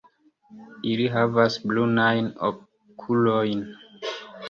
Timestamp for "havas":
1.17-1.59